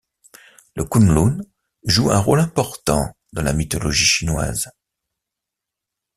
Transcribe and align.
Le 0.75 0.83
Kunlun 0.83 1.37
joue 1.85 2.09
un 2.11 2.17
rôle 2.17 2.39
important 2.39 3.15
dans 3.33 3.43
la 3.43 3.53
mythologie 3.53 4.07
chinoise. 4.07 4.71